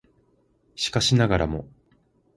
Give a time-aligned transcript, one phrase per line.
[0.73, 1.67] しかしながらも